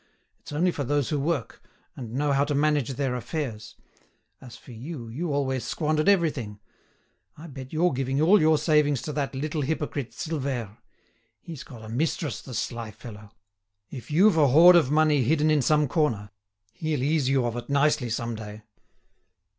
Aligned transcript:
It's 0.39 0.51
only 0.51 0.71
for 0.71 0.83
those 0.83 1.09
who 1.09 1.19
work, 1.19 1.61
and 1.95 2.15
know 2.15 2.31
how 2.31 2.43
to 2.45 2.55
manage 2.55 2.89
their 2.95 3.13
affairs. 3.15 3.75
As 4.41 4.57
for 4.57 4.71
you, 4.71 5.09
you 5.09 5.31
always 5.31 5.63
squandered 5.63 6.09
everything. 6.09 6.59
I 7.37 7.45
bet 7.45 7.71
you're 7.71 7.93
giving 7.93 8.19
all 8.19 8.41
your 8.41 8.57
savings 8.57 9.03
to 9.03 9.13
that 9.13 9.35
little 9.35 9.61
hypocrite, 9.61 10.09
Silvère. 10.09 10.77
He's 11.39 11.63
got 11.63 11.83
a 11.83 11.87
mistress, 11.89 12.41
the 12.41 12.55
sly 12.55 12.89
fellow. 12.89 13.29
If 13.91 14.09
you've 14.09 14.37
a 14.37 14.47
hoard 14.47 14.75
of 14.75 14.89
money 14.89 15.21
hidden 15.21 15.51
in 15.51 15.61
some 15.61 15.87
corner, 15.87 16.31
he'll 16.73 17.03
ease 17.03 17.29
you 17.29 17.45
of 17.45 17.55
it 17.55 17.69
nicely 17.69 18.09
some 18.09 18.33
day." 18.33 18.63